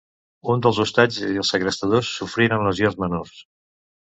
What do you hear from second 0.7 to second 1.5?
hostatges i el